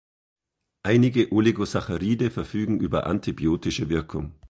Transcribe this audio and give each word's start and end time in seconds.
Einige 0.81 1.31
Oligosaccharide 1.31 2.31
verfügen 2.31 2.79
über 2.79 3.05
antibiotische 3.05 3.87
Wirkung. 3.89 4.33